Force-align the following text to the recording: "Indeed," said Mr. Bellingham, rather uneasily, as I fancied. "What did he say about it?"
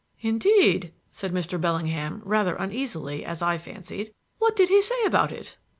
"Indeed," 0.21 0.93
said 1.11 1.31
Mr. 1.31 1.61
Bellingham, 1.61 2.23
rather 2.25 2.55
uneasily, 2.55 3.23
as 3.23 3.43
I 3.43 3.59
fancied. 3.59 4.11
"What 4.39 4.55
did 4.55 4.69
he 4.69 4.81
say 4.81 4.95
about 5.05 5.31
it?" 5.31 5.59